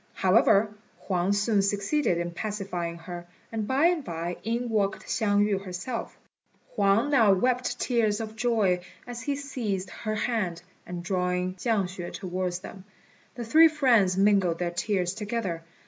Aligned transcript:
However, 0.15 0.73
Huang 1.05 1.31
soon 1.31 1.61
succeeded 1.61 2.17
in 2.17 2.31
pacifying 2.31 2.97
her, 2.97 3.27
and 3.51 3.67
by 3.67 3.85
and 3.85 4.03
by 4.03 4.37
in 4.43 4.67
walked 4.67 5.03
Hsiang 5.03 5.45
yü 5.45 5.63
herself. 5.63 6.17
Huang 6.73 7.11
now 7.11 7.31
wept 7.33 7.79
tears 7.79 8.19
of 8.19 8.35
joy 8.35 8.79
as 9.05 9.21
he 9.21 9.35
seized 9.35 9.91
her 9.91 10.15
hand, 10.15 10.63
and 10.87 11.03
drawing 11.03 11.53
Chiang 11.53 11.83
hsüeh 11.83 12.11
towards 12.13 12.61
them, 12.61 12.83
the 13.35 13.45
three 13.45 13.67
friends 13.67 14.17
mingled 14.17 14.57
their 14.57 14.71
tears 14.71 15.13
together. 15.13 15.61